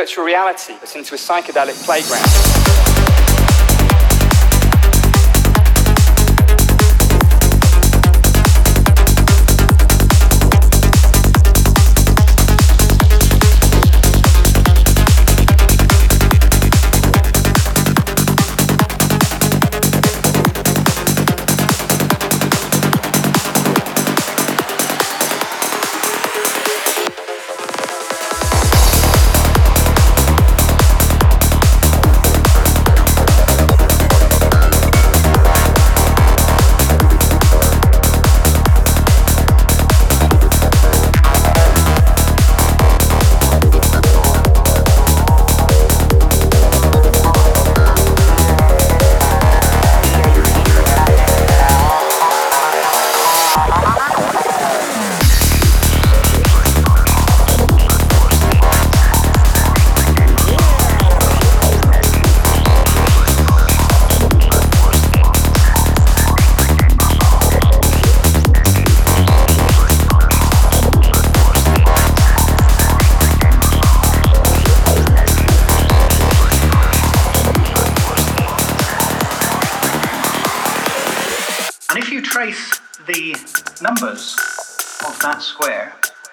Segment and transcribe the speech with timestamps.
[0.00, 2.49] virtual reality that's into a psychedelic playground.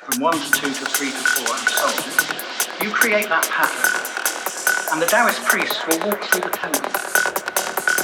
[0.08, 4.94] from one to two to three to four and so on, you create that pattern.
[4.94, 6.88] And the Taoist priests will walk through the temple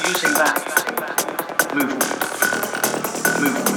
[0.09, 0.59] using that
[1.73, 2.03] movement.
[3.41, 3.72] Movement.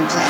[0.00, 0.29] and play.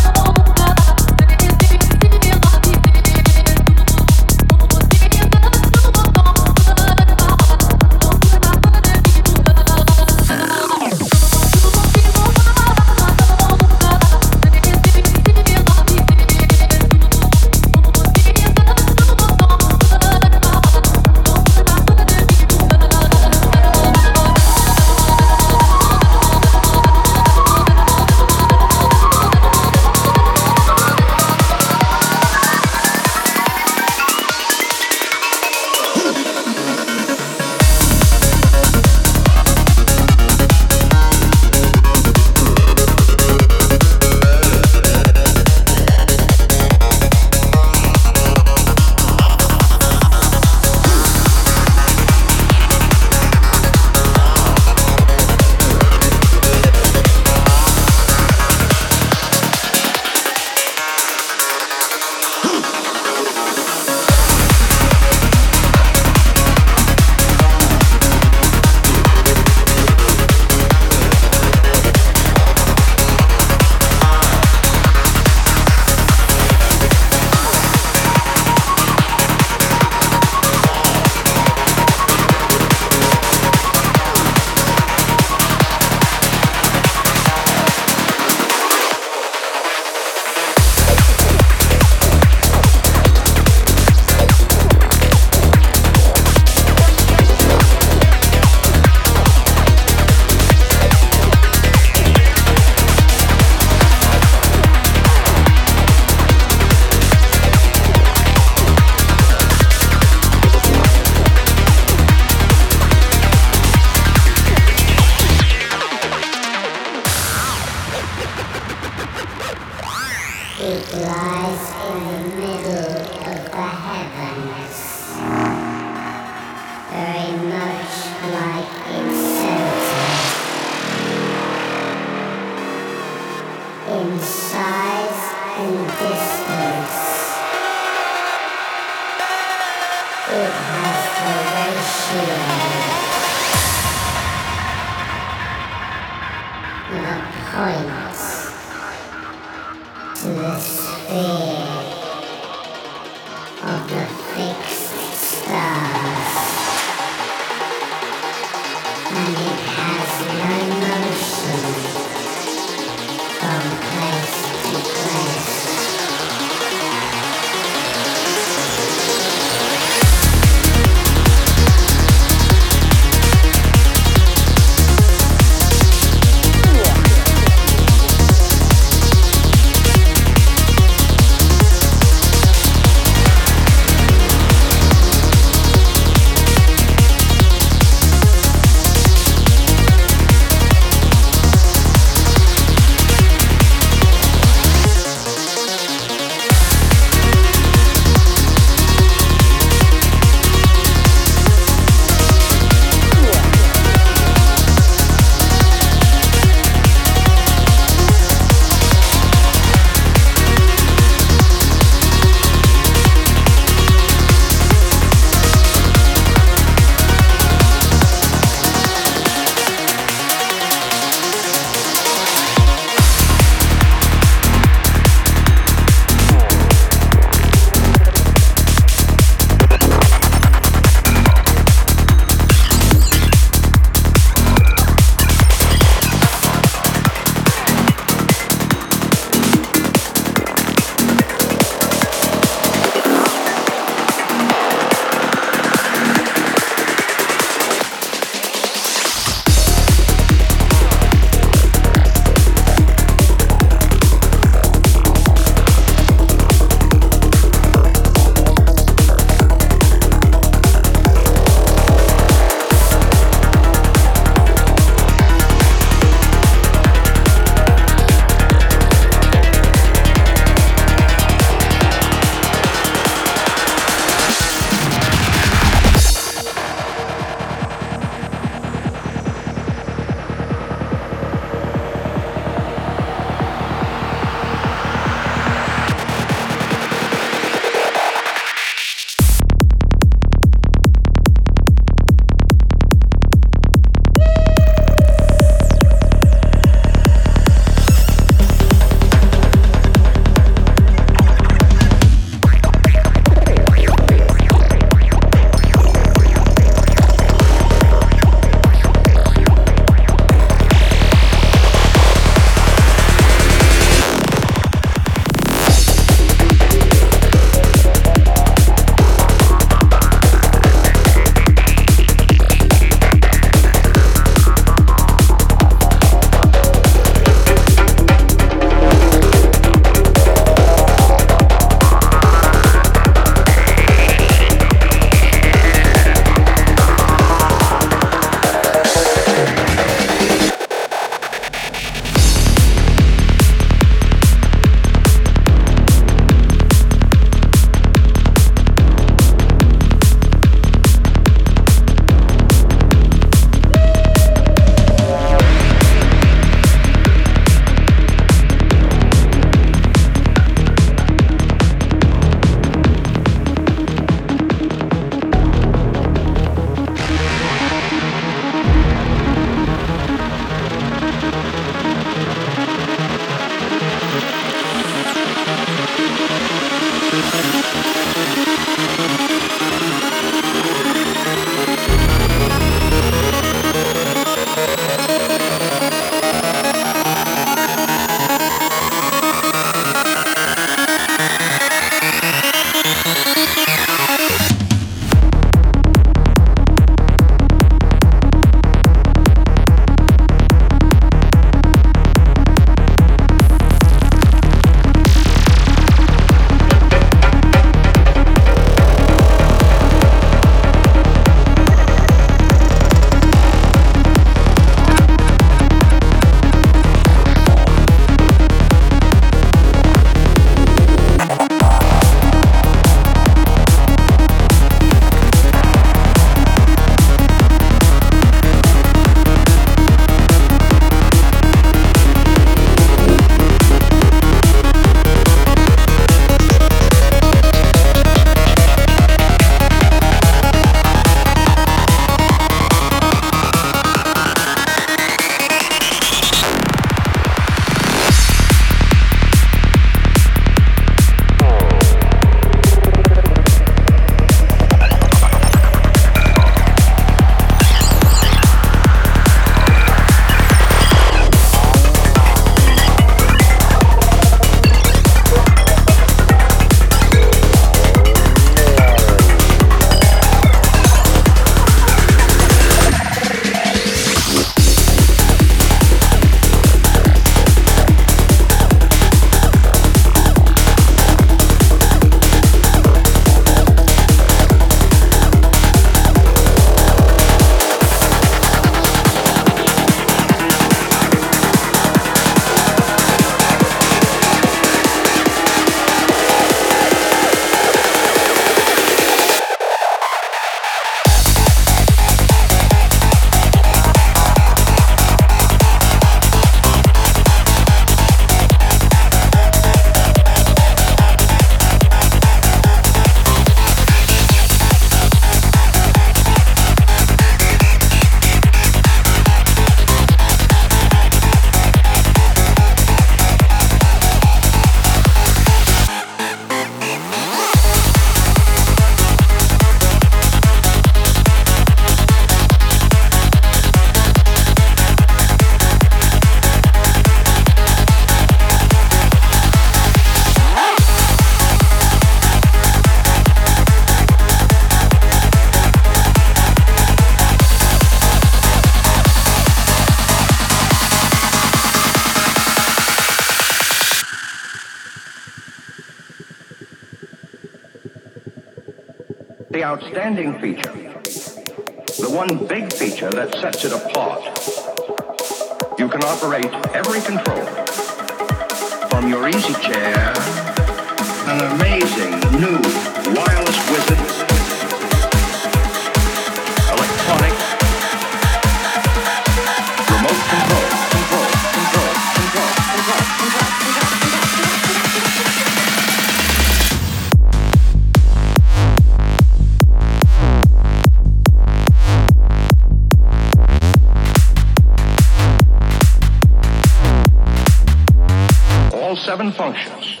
[599.04, 600.00] Seven functions.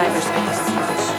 [0.00, 1.09] Cyberspace.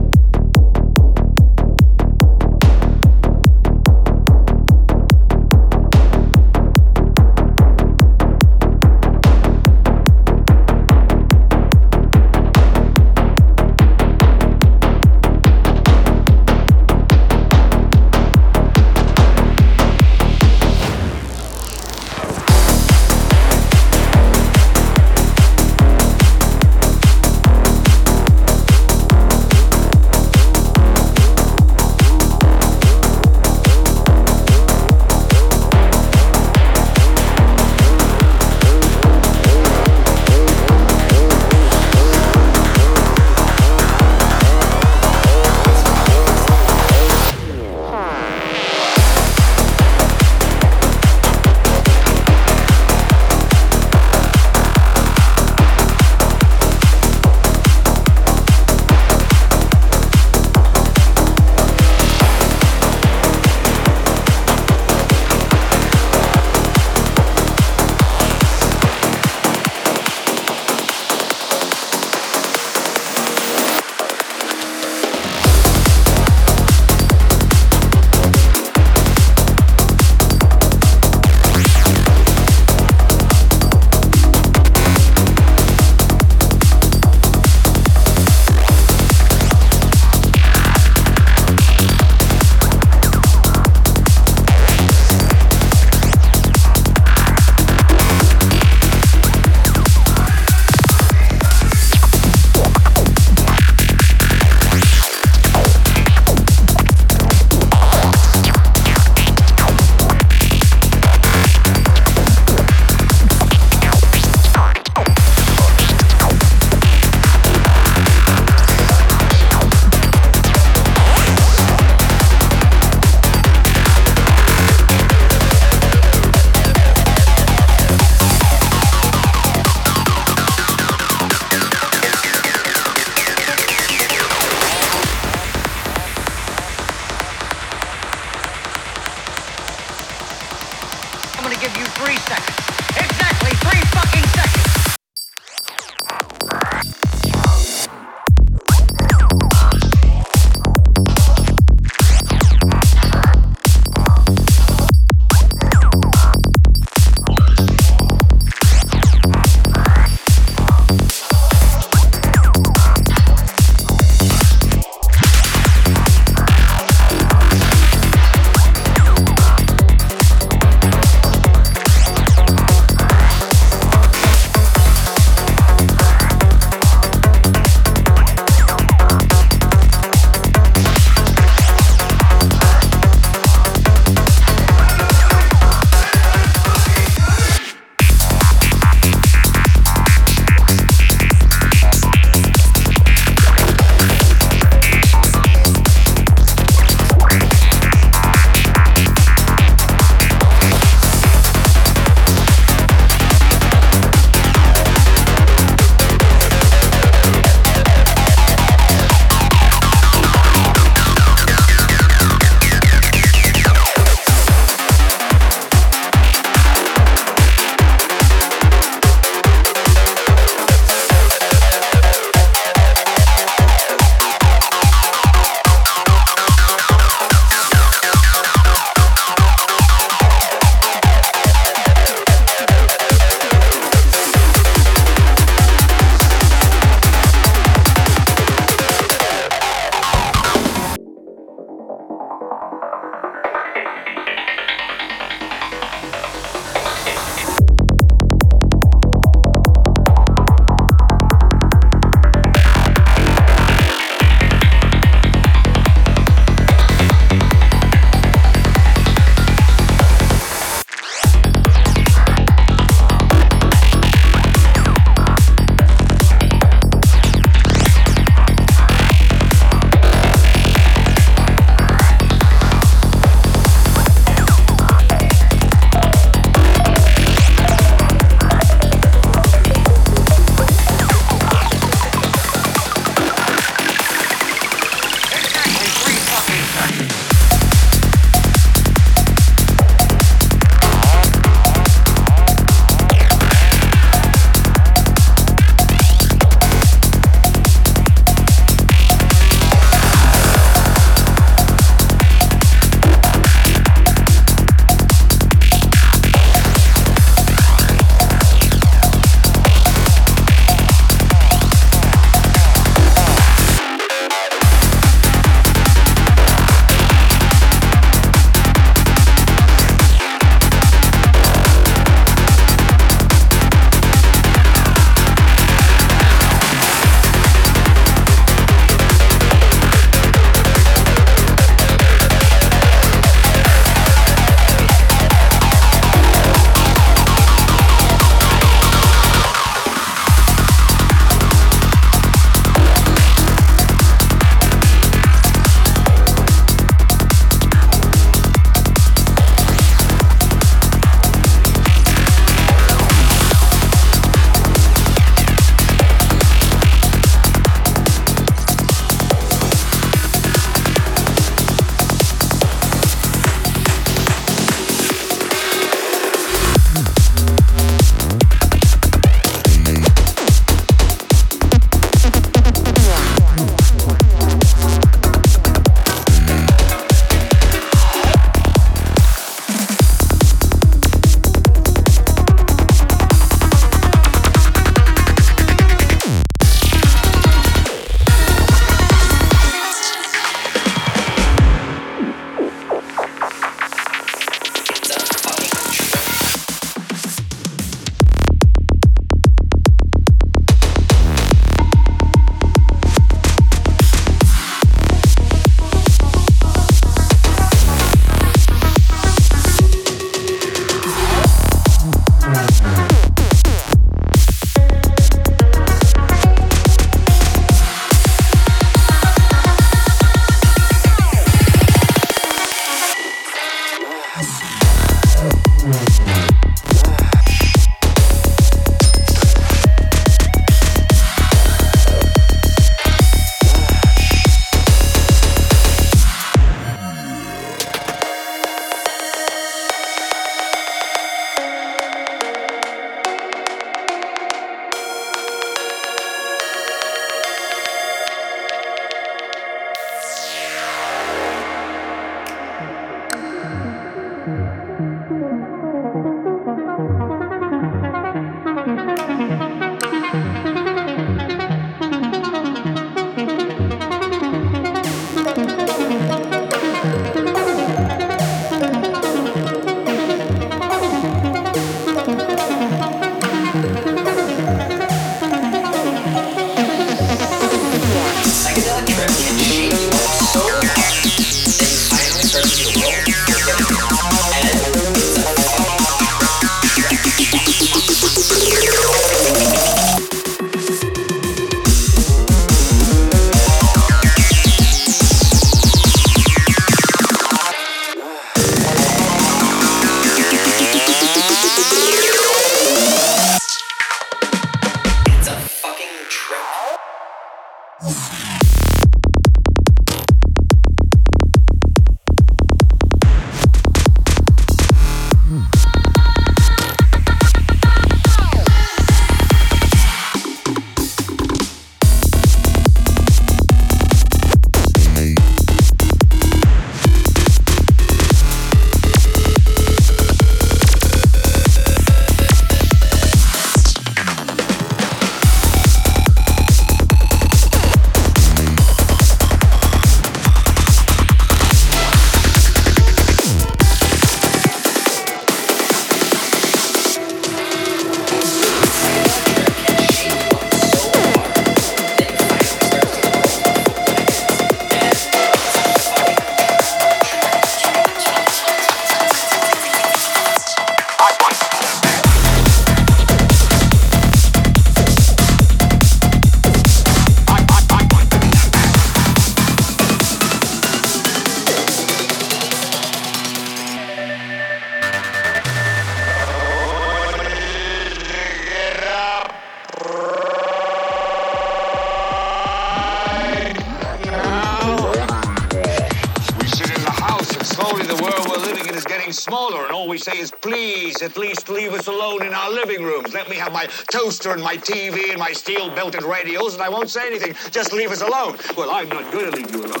[593.56, 597.26] Have my toaster and my TV and my steel belted radios, and I won't say
[597.26, 597.54] anything.
[597.70, 598.56] Just leave us alone.
[598.76, 600.00] Well, I'm not going to leave you alone.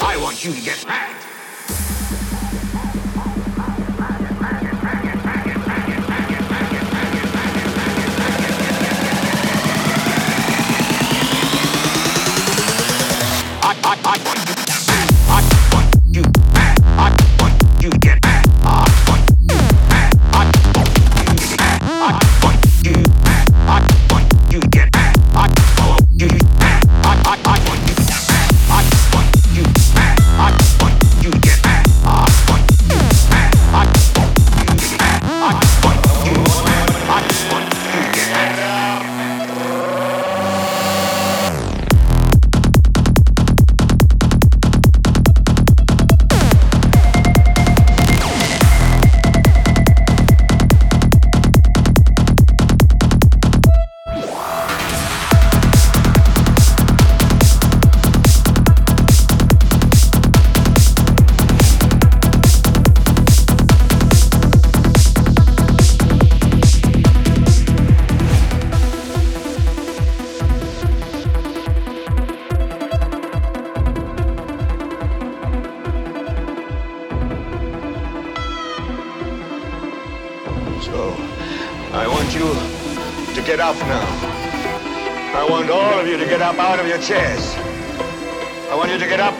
[0.00, 1.07] I want you to get mad.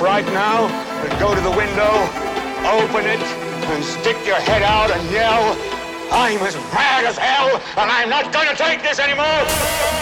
[0.08, 0.66] Right now
[1.04, 1.92] and go to the window,
[2.64, 5.54] open it, and stick your head out and yell,
[6.10, 9.97] I'm as mad as hell, and I'm not going to take this anymore!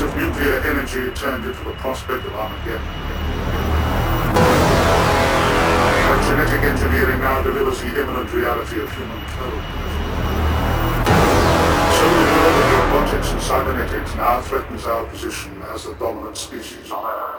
[0.00, 2.80] Of nuclear energy turned into the prospect of Armageddon.
[6.08, 9.62] But genetic engineering now delivers the imminent reality of human code.
[11.94, 16.90] So the world of robotics and cybernetics now threatens our position as the dominant species
[16.90, 17.33] on Earth.